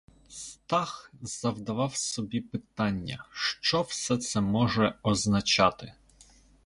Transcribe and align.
Стах 0.29 1.11
завдавав 1.21 1.95
собі 1.95 2.41
питання, 2.41 3.25
що 3.31 3.81
все 3.81 4.17
це 4.17 4.41
може 4.41 4.95
означати? 5.03 5.93